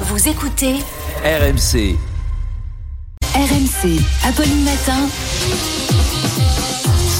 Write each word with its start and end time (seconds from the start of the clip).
Vous 0.00 0.28
écoutez 0.28 0.74
RMC. 1.24 1.96
RMC. 3.34 4.00
Apolline 4.26 4.64
Matin. 4.64 5.08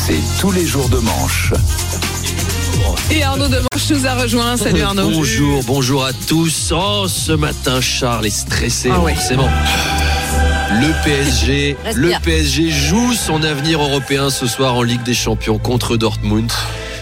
C'est 0.06 0.20
tous 0.40 0.50
les 0.52 0.66
jours 0.66 0.88
de 0.88 0.98
manche. 0.98 1.52
Et 3.10 3.22
Arnaud 3.22 3.48
Demanche 3.48 3.90
nous 3.90 4.06
a 4.06 4.14
rejoint. 4.14 4.56
Salut 4.56 4.82
Arnaud. 4.82 5.10
Bonjour, 5.10 5.62
bonjour 5.64 6.04
à 6.04 6.12
tous. 6.12 6.72
Oh, 6.76 7.06
ce 7.08 7.32
matin, 7.32 7.80
Charles 7.80 8.26
est 8.26 8.30
stressé, 8.30 8.90
Ah 8.92 9.00
ouais. 9.00 9.14
forcément. 9.14 9.48
Le 10.70 11.04
PSG, 11.04 11.76
le 11.94 12.12
PSG 12.22 12.70
joue 12.70 13.14
son 13.14 13.42
avenir 13.42 13.80
européen 13.80 14.28
ce 14.30 14.46
soir 14.46 14.74
en 14.74 14.82
Ligue 14.82 15.02
des 15.02 15.14
Champions 15.14 15.58
contre 15.58 15.96
Dortmund. 15.96 16.50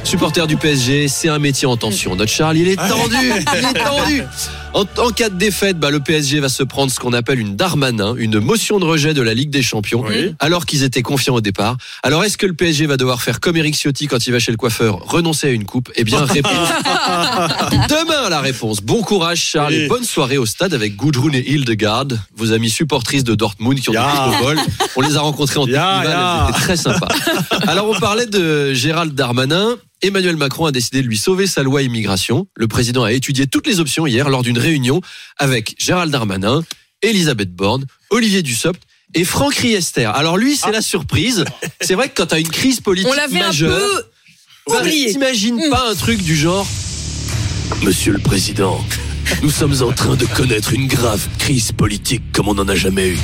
Supporter 0.05 0.47
du 0.47 0.57
PSG, 0.57 1.09
c'est 1.09 1.31
un 1.31 1.39
métier 1.39 1.67
en 1.67 1.77
tension. 1.77 2.15
Notre 2.15 2.31
Charles, 2.31 2.59
il 2.59 2.69
est 2.69 2.77
tendu, 2.77 3.17
il 3.55 3.65
est 3.65 3.73
tendu. 3.85 4.23
En, 4.75 4.85
en 4.99 5.11
cas 5.11 5.29
de 5.29 5.37
défaite, 5.39 5.79
bah, 5.79 5.91
le 5.91 6.01
PSG 6.01 6.41
va 6.41 6.49
se 6.49 6.65
prendre 6.65 6.91
ce 6.91 6.99
qu'on 6.99 7.13
appelle 7.13 7.39
une 7.39 7.55
Darmanin, 7.55 8.17
une 8.17 8.41
motion 8.41 8.81
de 8.81 8.85
rejet 8.85 9.15
de 9.15 9.23
la 9.23 9.33
Ligue 9.33 9.51
des 9.51 9.63
Champions, 9.63 10.05
alors 10.41 10.67
qu'ils 10.67 10.83
étaient 10.83 11.03
confiants 11.03 11.37
au 11.37 11.41
départ. 11.41 11.77
Alors, 12.03 12.25
est-ce 12.25 12.37
que 12.37 12.47
le 12.47 12.55
PSG 12.55 12.87
va 12.87 12.97
devoir 12.97 13.23
faire 13.23 13.39
comme 13.39 13.57
Eric 13.57 13.75
Ciotti 13.77 14.09
quand 14.09 14.27
il 14.27 14.33
va 14.33 14.41
chez 14.41 14.51
le 14.51 14.57
coiffeur, 14.57 14.99
renoncer 15.07 15.47
à 15.47 15.51
une 15.51 15.65
coupe? 15.65 15.91
Eh 15.95 16.03
bien, 16.03 16.25
réponse 16.25 16.53
Demain, 17.89 18.29
la 18.29 18.41
réponse. 18.41 18.81
Bon 18.81 19.01
courage, 19.03 19.39
Charles, 19.41 19.75
et 19.75 19.87
bonne 19.89 20.05
soirée 20.05 20.39
au 20.39 20.47
stade 20.47 20.75
avec 20.75 20.97
Gudrun 20.97 21.33
et 21.35 21.49
Hildegard, 21.53 22.07
vos 22.37 22.53
amis 22.53 22.71
supportrices 22.71 23.25
de 23.25 23.35
Dortmund 23.35 23.79
qui 23.79 23.91
ont 23.91 23.93
Ya. 23.93 24.11
des 24.31 24.37
au 24.37 24.43
vol. 24.45 24.59
On 24.97 25.01
les 25.03 25.17
a 25.17 25.21
rencontrés 25.21 25.59
en 25.61 25.67
elles 25.67 26.51
étaient 26.51 26.61
très 26.61 26.77
sympas. 26.77 27.09
Alors, 27.69 27.89
on 27.89 27.99
parlait 28.01 28.27
de 28.27 28.73
Gérald 28.75 29.15
Darmanin. 29.15 29.77
Emmanuel 30.07 30.37
Macron 30.37 30.67
a 30.67 30.71
décidé 30.71 31.01
de 31.01 31.07
lui 31.09 31.17
sauver 31.17 31.47
sa 31.47 31.63
loi 31.63 31.81
immigration. 31.81 32.47
Le 32.57 32.69
président 32.69 33.05
a 33.05 33.13
étudié 33.13 33.47
toutes 33.47 33.67
les 33.67 33.81
options 33.81 34.07
hier 34.07 34.29
lors 34.29 34.43
d'une 34.43 34.59
réunion 34.59 35.01
avec 35.39 35.75
Gérald 35.79 36.13
Darmanin, 36.13 36.63
Elisabeth 37.01 37.55
Borne, 37.55 37.87
Olivier 38.11 38.43
Dussopt 38.43 38.83
et 39.15 39.25
Franck 39.25 39.55
Riester. 39.55 40.05
Alors 40.05 40.37
lui, 40.37 40.57
c'est 40.57 40.73
la 40.73 40.83
surprise. 40.83 41.47
C'est 41.81 41.95
vrai 41.95 42.11
que 42.11 42.15
quand 42.17 42.27
tu 42.27 42.35
as 42.35 42.39
une 42.39 42.51
crise 42.51 42.81
politique 42.81 43.09
On 43.11 43.15
l'avait 43.15 43.41
un 43.41 43.47
majeure, 43.47 43.81
peu 44.67 44.73
bah. 44.75 44.83
T'imagines 44.87 45.57
Mm. 45.57 45.71
pas 45.71 45.91
un 45.91 45.95
truc 45.95 46.23
du 46.23 46.37
genre 46.37 46.67
Monsieur 47.83 48.13
le 48.13 48.19
Président, 48.19 48.85
nous 49.43 49.51
sommes 49.51 49.83
en 49.83 49.93
train 49.93 50.17
de 50.17 50.27
connaître 50.27 50.75
une 50.75 50.87
grave 50.87 51.27
crise 51.39 51.73
politique 51.73 52.23
comme 52.33 52.49
on 52.49 52.55
n'en 52.55 52.69
a 52.69 52.75
jamais 52.75 53.09
eu. 53.09 53.19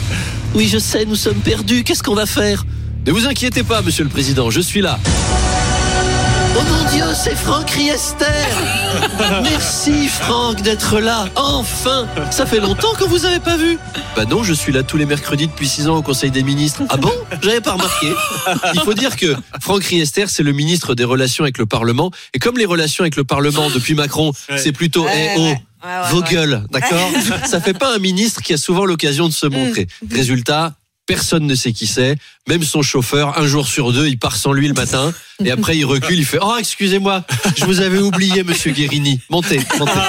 Oui, 0.54 0.66
je 0.72 0.78
sais, 0.78 1.04
nous 1.04 1.14
sommes 1.16 1.40
perdus. 1.40 1.84
Qu'est-ce 1.84 2.02
qu'on 2.02 2.14
va 2.14 2.24
faire? 2.24 2.64
Ne 3.06 3.12
vous 3.12 3.26
inquiétez 3.26 3.64
pas, 3.64 3.82
Monsieur 3.82 4.04
le 4.04 4.10
Président, 4.10 4.50
je 4.50 4.60
suis 4.62 4.80
là. 4.80 4.98
Oh 6.56 6.62
mon 6.68 6.90
Dieu, 6.90 7.04
c'est 7.14 7.36
Franck 7.36 7.70
Riester. 7.70 8.24
Merci 9.42 10.08
Franck 10.08 10.62
d'être 10.62 10.98
là, 10.98 11.28
enfin. 11.36 12.08
Ça 12.30 12.46
fait 12.46 12.60
longtemps 12.60 12.92
que 12.94 13.04
vous 13.04 13.24
avez 13.24 13.38
pas 13.38 13.56
vu. 13.56 13.78
Bah 14.16 14.24
non, 14.24 14.42
je 14.42 14.52
suis 14.52 14.72
là 14.72 14.82
tous 14.82 14.96
les 14.96 15.06
mercredis 15.06 15.46
depuis 15.46 15.68
6 15.68 15.88
ans 15.88 15.96
au 15.96 16.02
Conseil 16.02 16.30
des 16.30 16.42
ministres. 16.42 16.82
Ah 16.88 16.96
bon? 16.96 17.12
J'avais 17.42 17.60
pas 17.60 17.72
remarqué. 17.72 18.08
Il 18.74 18.80
faut 18.80 18.94
dire 18.94 19.16
que 19.16 19.36
Franck 19.60 19.84
Riester, 19.84 20.26
c'est 20.26 20.42
le 20.42 20.52
ministre 20.52 20.94
des 20.94 21.04
Relations 21.04 21.44
avec 21.44 21.58
le 21.58 21.66
Parlement. 21.66 22.10
Et 22.34 22.38
comme 22.38 22.58
les 22.58 22.66
relations 22.66 23.02
avec 23.02 23.16
le 23.16 23.24
Parlement 23.24 23.70
depuis 23.70 23.94
Macron, 23.94 24.32
c'est 24.56 24.72
plutôt 24.72 25.06
eh 25.08 25.28
oh, 25.38 25.54
vos 26.10 26.22
gueules, 26.22 26.64
d'accord? 26.70 27.10
Ça 27.46 27.60
fait 27.60 27.74
pas 27.74 27.94
un 27.94 27.98
ministre 27.98 28.42
qui 28.42 28.52
a 28.52 28.56
souvent 28.56 28.84
l'occasion 28.84 29.28
de 29.28 29.32
se 29.32 29.46
montrer. 29.46 29.86
Résultat, 30.10 30.74
personne 31.14 31.46
ne 31.46 31.54
sait 31.54 31.72
qui 31.72 31.86
c'est. 31.86 32.16
Même 32.48 32.62
son 32.62 32.82
chauffeur, 32.82 33.38
un 33.38 33.46
jour 33.46 33.66
sur 33.66 33.92
deux, 33.92 34.06
il 34.06 34.18
part 34.18 34.36
sans 34.36 34.52
lui 34.52 34.68
le 34.68 34.74
matin. 34.74 35.12
Et 35.44 35.50
après, 35.50 35.76
il 35.76 35.84
recule, 35.84 36.18
il 36.18 36.24
fait 36.24 36.38
Oh, 36.40 36.56
excusez-moi, 36.58 37.24
je 37.56 37.64
vous 37.64 37.80
avais 37.80 37.98
oublié, 37.98 38.42
monsieur 38.44 38.72
Guérini. 38.72 39.20
Montez, 39.30 39.60
montez. 39.78 39.92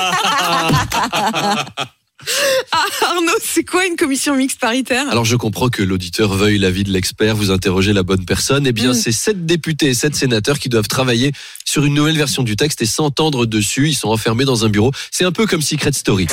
Ah, 2.72 2.86
Arnaud, 3.16 3.32
c'est 3.44 3.64
quoi 3.64 3.88
une 3.88 3.96
commission 3.96 4.36
mixte 4.36 4.60
paritaire? 4.60 5.08
Alors 5.10 5.26
je 5.26 5.36
comprends 5.36 5.70
que 5.70 5.82
l'auditeur 5.82 6.36
veuille 6.36 6.60
l'avis 6.60 6.84
de 6.84 6.92
l'expert, 6.92 7.36
vous 7.36 7.50
interrogez 7.50 7.94
la 7.94 8.04
bonne 8.04 8.26
personne. 8.26 8.68
Eh 8.68 8.72
bien, 8.74 8.92
Mm. 8.92 8.94
c'est 8.94 9.12
sept 9.12 9.48
députés 9.48 9.88
et 9.88 9.94
sept 9.96 10.16
sénateurs 10.16 10.60
qui 10.60 10.70
doivent 10.70 10.88
travailler 10.88 11.32
sur 11.66 11.84
une 11.84 11.96
nouvelle 11.96 12.18
version 12.18 12.44
du 12.44 12.56
texte 12.56 12.80
et 12.84 12.86
s'entendre 12.86 13.48
dessus. 13.48 13.88
Ils 13.90 13.96
sont 13.96 14.10
enfermés 14.10 14.46
dans 14.46 14.66
un 14.66 14.70
bureau. 14.70 14.92
C'est 15.10 15.26
un 15.26 15.32
peu 15.32 15.48
comme 15.48 15.64
Secret 15.64 15.94
Story. 15.94 16.28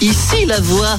Ici 0.00 0.46
la 0.46 0.60
voix. 0.60 0.96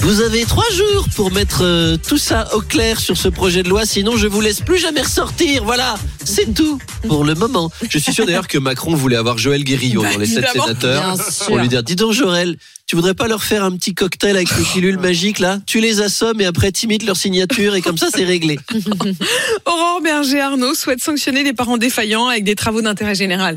Vous 0.00 0.20
avez 0.20 0.44
trois 0.44 0.68
jours 0.72 1.06
pour 1.14 1.30
mettre 1.30 1.60
euh, 1.62 1.96
tout 1.96 2.18
ça 2.18 2.48
au 2.54 2.60
clair 2.60 2.98
sur 2.98 3.16
ce 3.16 3.28
projet 3.28 3.62
de 3.62 3.68
loi, 3.68 3.86
sinon 3.86 4.16
je 4.16 4.26
vous 4.26 4.40
laisse 4.40 4.60
plus 4.60 4.78
jamais 4.78 5.02
ressortir. 5.02 5.62
Voilà, 5.64 5.94
c'est 6.24 6.52
tout 6.52 6.78
pour 7.06 7.24
le 7.24 7.34
moment. 7.34 7.70
Je 7.88 7.98
suis 7.98 8.12
sûr 8.12 8.26
d'ailleurs 8.26 8.48
que 8.48 8.58
Macron 8.58 8.94
voulait 8.94 9.16
avoir 9.16 9.38
Joël 9.38 9.62
Guérillot 9.62 10.02
dans 10.02 10.18
les 10.18 10.26
sept 10.26 10.46
sénateurs 10.52 11.16
pour 11.46 11.58
lui 11.58 11.68
dire 11.68 11.82
Dis 11.84 11.94
donc, 11.94 12.12
Joël, 12.12 12.56
tu 12.86 12.96
voudrais 12.96 13.14
pas 13.14 13.28
leur 13.28 13.44
faire 13.44 13.62
un 13.62 13.70
petit 13.72 13.94
cocktail 13.94 14.36
avec 14.36 14.48
les 14.56 14.64
pilules 14.64 14.98
magiques 15.00 15.38
là? 15.38 15.60
Tu 15.66 15.80
les 15.80 16.00
assommes 16.00 16.40
et 16.40 16.46
après 16.46 16.72
t'imites 16.72 17.04
leur 17.04 17.16
signature 17.16 17.76
et 17.76 17.80
comme 17.80 17.98
ça 17.98 18.08
c'est 18.12 18.24
réglé. 18.24 18.58
Aurore 19.66 20.00
Berger 20.02 20.40
Arnaud 20.40 20.74
souhaite 20.74 21.00
sanctionner 21.00 21.44
les 21.44 21.52
parents 21.52 21.78
défaillants 21.78 22.26
avec 22.26 22.42
des 22.42 22.56
travaux 22.56 22.82
d'intérêt 22.82 23.14
général. 23.14 23.56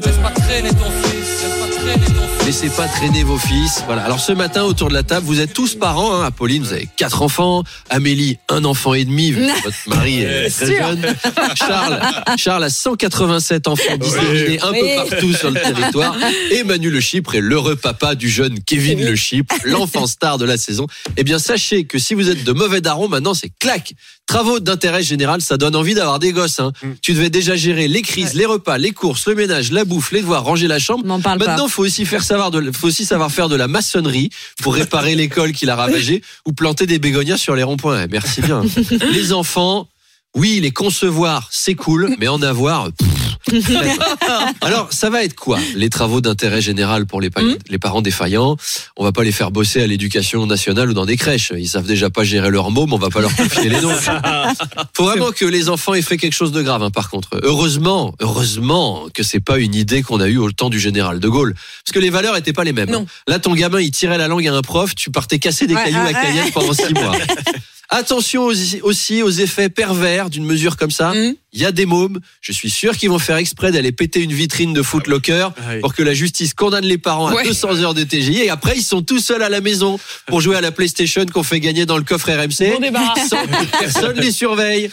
Laissez 2.46 2.70
pas 2.70 2.88
traîner 2.88 3.24
vos 3.24 3.40
fils. 3.40 3.82
Voilà. 3.88 4.04
Alors 4.04 4.20
ce 4.20 4.32
matin 4.32 4.64
autour 4.66 4.90
de 4.90 4.94
la 4.94 5.02
table, 5.02 5.26
vous 5.26 5.40
êtes 5.40 5.52
tous 5.52 5.74
parents. 5.74 6.14
Hein. 6.22 6.26
Apolline, 6.26 6.62
vous 6.62 6.74
avez 6.74 6.88
quatre 6.96 7.24
enfants. 7.24 7.64
Amélie, 7.90 8.38
un 8.50 8.66
enfant 8.66 8.94
et 8.94 9.04
demi. 9.04 9.32
vu 9.32 9.42
que 9.48 9.64
Votre 9.64 9.78
mari 9.88 10.22
est 10.22 10.50
très 10.52 10.68
Sûr. 10.68 10.78
jeune. 10.78 11.16
Charles, 11.56 12.00
Charles 12.38 12.64
a 12.66 12.70
187 12.70 13.68
enfants 13.68 13.98
disséminés 13.98 14.60
un 14.62 14.74
peu 14.74 15.10
partout 15.10 15.34
sur 15.34 15.50
le 15.50 15.60
territoire. 15.60 16.16
Et 16.52 16.64
Manu 16.64 16.92
Le 16.92 17.00
Chypre 17.00 17.34
est 17.34 17.42
l'heureux 17.42 17.76
papa 17.76 18.14
du 18.14 18.30
jeune 18.30 18.60
Kevin 18.64 19.04
Le 19.04 19.16
Chypre, 19.16 19.56
l'enfant 19.64 20.06
star 20.06 20.38
de 20.38 20.46
la 20.46 20.58
saison. 20.58 20.86
Eh 21.18 21.24
bien, 21.24 21.40
sachez 21.40 21.86
que 21.86 21.98
si 21.98 22.14
vous 22.14 22.30
êtes 22.30 22.44
de 22.44 22.52
mauvais 22.52 22.80
darons, 22.80 23.08
maintenant 23.10 23.34
c'est 23.34 23.52
clac. 23.60 23.94
Travaux 24.28 24.60
d'intérêt 24.60 25.04
général, 25.04 25.42
ça 25.42 25.58
donne 25.58 25.76
envie 25.76 25.94
d'avoir 25.94 26.20
des 26.20 26.32
gosses. 26.32 26.60
Hein. 26.60 26.74
Tu 27.02 27.14
devais 27.14 27.30
déjà 27.30 27.56
gérer 27.56 27.88
les 27.88 28.02
crises, 28.02 28.34
les 28.34 28.46
repas, 28.46 28.78
les 28.78 28.92
courses, 28.92 29.28
le 29.28 29.36
ménage, 29.36 29.72
la 29.72 29.86
bouffe, 29.86 30.12
les 30.12 30.22
devoirs, 30.22 30.44
ranger 30.44 30.68
la 30.68 30.80
chambre. 30.80 31.06
N'en 31.06 31.22
parle 31.22 31.40
pas. 31.40 31.56
Faut 31.76 31.84
aussi 31.84 32.06
faire 32.06 32.24
savoir 32.24 32.52
de, 32.52 32.72
faut 32.72 32.88
aussi 32.88 33.04
savoir 33.04 33.30
faire 33.30 33.50
de 33.50 33.58
la 33.58 33.68
maçonnerie 33.68 34.30
pour 34.64 34.76
réparer 34.76 35.14
l'école 35.22 35.52
qu'il 35.52 35.70
a 35.70 35.76
ravagée 35.76 36.22
ou 36.46 36.54
planter 36.54 36.86
des 36.86 37.00
bégonias 37.00 37.36
sur 37.36 37.54
les 37.54 37.64
ronds-points. 37.64 38.04
Eh, 38.04 38.08
Merci 38.10 38.42
bien. 38.42 38.64
Les 39.12 39.34
enfants, 39.34 39.90
oui, 40.38 40.62
les 40.62 40.72
concevoir, 40.72 41.50
c'est 41.52 41.76
cool, 41.76 42.16
mais 42.18 42.30
en 42.30 42.42
avoir. 42.42 42.94
pff, 42.94 43.25
Alors, 44.62 44.92
ça 44.92 45.10
va 45.10 45.24
être 45.24 45.36
quoi 45.36 45.60
Les 45.76 45.90
travaux 45.90 46.22
d'intérêt 46.22 46.62
général 46.62 47.06
pour 47.06 47.22
les, 47.22 47.30
pa- 47.30 47.42
les 47.70 47.78
parents 47.78 48.02
défaillants? 48.02 48.58
On 48.98 49.04
va 49.04 49.12
pas 49.12 49.24
les 49.24 49.32
faire 49.32 49.52
bosser 49.52 49.82
à 49.82 49.88
l'éducation 49.88 50.46
nationale 50.46 50.90
ou 50.90 50.94
dans 50.94 51.06
des 51.06 51.18
crèches. 51.18 51.52
Ils 51.56 51.68
savent 51.68 51.86
déjà 51.86 52.10
pas 52.10 52.24
gérer 52.24 52.50
leur 52.50 52.72
môme, 52.72 52.92
on 52.94 52.98
va 52.98 53.10
pas 53.10 53.22
leur 53.22 53.36
confier 53.36 53.70
les 53.70 53.82
noms. 53.82 53.94
Faut 54.96 55.04
vraiment 55.06 55.32
que 55.32 55.46
les 55.46 55.70
enfants 55.70 55.94
aient 55.94 56.02
fait 56.02 56.18
quelque 56.18 56.34
chose 56.34 56.52
de 56.52 56.62
grave, 56.62 56.82
hein, 56.84 56.92
par 56.92 57.10
contre. 57.10 57.30
Heureusement, 57.44 58.16
heureusement 58.20 59.06
que 59.14 59.24
c'est 59.24 59.40
pas 59.40 59.60
une 59.60 59.76
idée 59.76 60.02
qu'on 60.02 60.20
a 60.20 60.28
eue 60.28 60.38
au 60.38 60.52
temps 60.52 60.70
du 60.70 60.80
général 60.80 61.20
de 61.20 61.28
Gaulle. 61.28 61.54
Parce 61.54 61.94
que 61.94 62.00
les 62.00 62.10
valeurs 62.10 62.36
étaient 62.38 62.54
pas 62.54 62.64
les 62.64 62.74
mêmes. 62.74 62.90
Non. 62.90 63.02
hein. 63.02 63.06
Là, 63.28 63.40
ton 63.40 63.54
gamin, 63.54 63.80
il 63.82 63.92
tirait 63.92 64.18
la 64.18 64.28
langue 64.28 64.48
à 64.48 64.54
un 64.54 64.62
prof, 64.62 64.96
tu 64.96 65.12
partais 65.12 65.40
casser 65.40 65.68
des 65.68 65.76
Ouais, 65.76 65.84
cailloux 65.86 66.00
à 66.08 66.14
Cayenne 66.14 66.52
pendant 66.54 66.74
six 66.74 66.94
mois. 66.94 67.12
Attention 67.90 68.44
aussi, 68.46 68.82
aussi 68.82 69.22
aux 69.22 69.30
effets 69.30 69.70
pervers 69.70 70.30
d'une 70.30 70.46
mesure 70.46 70.76
comme 70.78 70.92
ça. 70.92 71.14
Mm. 71.14 71.36
Il 71.54 71.62
y 71.62 71.66
a 71.66 71.72
des 71.72 71.86
mômes, 71.86 72.20
je 72.42 72.52
suis 72.52 72.70
sûr 72.70 72.98
qu'ils 72.98 73.10
vont 73.10 73.20
faire 73.20 73.38
exprès 73.38 73.72
d'aller 73.72 73.92
péter 73.94 74.22
une 74.22 74.34
vitrine 74.34 74.74
de 74.74 74.82
Footlocker 74.82 75.50
Ah 75.56 75.62
oui. 75.76 75.80
pour 75.80 75.94
que 75.94 76.04
la 76.04 76.14
justice 76.14 76.54
condamne 76.54 76.84
les 76.86 76.98
parents 76.98 77.28
à 77.28 77.34
Ouais. 77.34 77.44
200 77.46 77.76
heures 77.82 77.94
de 77.94 78.04
TGI 78.04 78.42
et 78.42 78.50
après 78.50 78.74
ils 78.76 78.84
sont 78.84 79.02
tout 79.02 79.20
seuls 79.20 79.42
à 79.42 79.48
la 79.50 79.62
maison 79.62 79.98
pour 80.26 80.42
jouer 80.42 80.58
à 80.58 80.62
la 80.62 80.72
PlayStation 80.72 81.26
qu'on 81.26 81.44
fait 81.44 81.62
gagner 81.62 81.86
dans 81.86 81.98
le 81.98 82.04
coffre 82.04 82.30
RMC 82.30 82.80
Bon 82.92 83.00
sans 83.30 83.46
que 83.46 83.66
personne 83.80 84.20
les 84.20 84.32
surveille. 84.34 84.90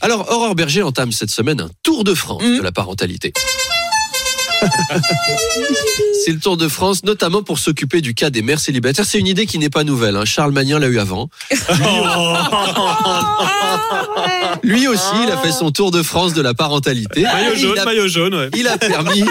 Alors 0.00 0.30
Aurore 0.32 0.54
Berger 0.54 0.82
entame 0.82 1.12
cette 1.12 1.30
semaine 1.30 1.60
un 1.60 1.70
tour 1.82 2.02
de 2.04 2.14
France 2.14 2.42
Mm. 2.42 2.56
de 2.58 2.62
la 2.62 2.72
parentalité. 2.72 3.32
C'est 6.24 6.32
le 6.32 6.38
Tour 6.38 6.56
de 6.58 6.68
France, 6.68 7.02
notamment 7.04 7.42
pour 7.42 7.58
s'occuper 7.58 8.00
du 8.02 8.14
cas 8.14 8.28
des 8.30 8.42
mères 8.42 8.60
célibataires. 8.60 9.04
C'est 9.06 9.18
une 9.18 9.26
idée 9.26 9.46
qui 9.46 9.58
n'est 9.58 9.70
pas 9.70 9.84
nouvelle. 9.84 10.16
hein. 10.16 10.24
Charles 10.26 10.52
Magnin 10.52 10.78
l'a 10.78 10.88
eu 10.88 10.98
avant. 10.98 11.30
Lui 14.62 14.86
aussi, 14.88 15.14
il 15.24 15.30
a 15.30 15.38
fait 15.38 15.52
son 15.52 15.70
Tour 15.70 15.90
de 15.90 16.02
France 16.02 16.34
de 16.34 16.42
la 16.42 16.52
parentalité. 16.54 17.22
Maillot 17.22 17.52
Il 17.54 17.60
jaune, 17.60 17.78
a- 17.78 17.84
maillot 17.84 18.08
jaune, 18.08 18.34
ouais. 18.34 18.50
il 18.56 18.68
a 18.68 18.76
permis 18.76 19.24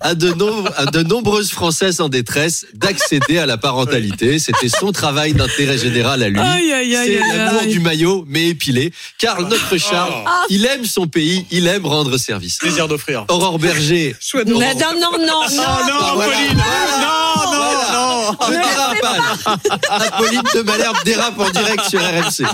à 0.00 0.14
de, 0.14 0.30
nom- 0.32 0.64
à 0.76 0.86
de 0.86 1.02
nombreuses 1.02 1.50
Françaises 1.50 2.00
en 2.00 2.08
détresse 2.08 2.66
d'accéder 2.74 3.38
à 3.38 3.46
la 3.46 3.56
parentalité. 3.56 4.38
C'était 4.38 4.68
son 4.68 4.92
travail 4.92 5.32
d'intérêt 5.32 5.78
général 5.78 6.22
à 6.22 6.28
lui. 6.28 6.38
Aïe, 6.38 6.72
aïe, 6.72 6.94
aïe, 6.96 7.06
C'est 7.08 7.22
aïe, 7.22 7.36
l'amour 7.38 7.62
aïe. 7.62 7.72
du 7.72 7.80
maillot, 7.80 8.24
mais 8.28 8.48
épilé. 8.48 8.92
Car 9.18 9.40
notre 9.42 9.76
Charles, 9.78 10.12
il 10.50 10.64
aime 10.66 10.84
son 10.84 11.06
pays, 11.08 11.46
il 11.50 11.66
aime 11.66 11.84
rendre 11.86 12.16
service. 12.18 12.58
Plaisir 12.58 12.86
d'offrir. 12.88 13.24
Aurore 13.28 13.58
Berger. 13.58 14.14
Non, 14.54 14.60
non, 14.60 15.00
non, 15.00 15.26
non, 15.26 15.42
Oh 15.44 15.88
non, 15.88 16.14
Voilà. 16.14 16.32
Pauline 16.32 16.56
Non, 17.02 17.52
non, 17.52 17.92
non 17.92 18.36
Le 18.48 18.56
dérapage. 18.56 19.60
Apolline 19.88 20.42
de 20.54 20.62
Malherbe 20.62 20.96
dérape 21.04 21.38
en 21.38 21.50
direct 21.50 21.84
sur 21.88 22.00
RMC. 22.00 22.46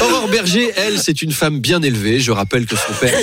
Aurore 0.00 0.28
Berger, 0.28 0.70
elle, 0.76 1.00
c'est 1.00 1.22
une 1.22 1.32
femme 1.32 1.60
bien 1.60 1.80
élevée. 1.82 2.20
Je 2.20 2.30
rappelle 2.30 2.66
que 2.66 2.76
son 2.76 2.92
père, 3.00 3.18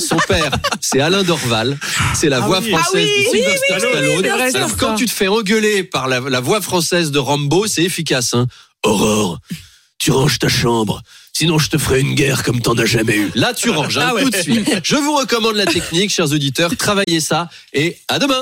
son 0.00 0.16
père, 0.16 0.50
c'est 0.80 1.00
Alain 1.00 1.22
Dorval. 1.22 1.78
C'est 2.14 2.28
la 2.28 2.40
voix 2.40 2.58
oui. 2.60 2.70
française 2.70 2.90
Ah 2.92 2.96
oui, 2.96 3.24
de 3.24 3.30
Sylvester 3.30 3.74
oui, 3.74 4.18
Stallone. 4.18 4.56
Alors 4.56 4.76
quand 4.76 4.94
tu 4.96 5.06
te 5.06 5.12
fais 5.12 5.28
engueuler 5.28 5.84
par 5.84 6.08
la, 6.08 6.18
la 6.20 6.40
voix 6.40 6.60
française 6.60 7.12
de 7.12 7.18
Rambo, 7.18 7.66
c'est 7.68 7.84
efficace. 7.84 8.34
Hein. 8.34 8.46
Aurore, 8.84 9.38
tu 9.98 10.10
ranges 10.10 10.38
ta 10.38 10.48
chambre. 10.48 11.00
Sinon, 11.40 11.56
je 11.56 11.70
te 11.70 11.78
ferai 11.78 12.00
une 12.00 12.14
guerre 12.14 12.42
comme 12.42 12.60
t'en 12.60 12.74
as 12.74 12.84
jamais 12.84 13.16
eu. 13.16 13.30
Là, 13.34 13.54
tu 13.54 13.70
ranges, 13.70 13.96
hein, 13.96 14.08
Ah 14.10 14.14
ouais. 14.14 14.24
tout 14.24 14.28
de 14.28 14.36
suite. 14.36 14.70
Je 14.84 14.96
vous 14.96 15.16
recommande 15.16 15.56
la 15.56 15.64
technique, 15.64 16.10
chers 16.10 16.30
auditeurs. 16.32 16.70
Travaillez 16.76 17.20
ça 17.20 17.48
et 17.72 17.96
à 18.08 18.18
demain. 18.18 18.38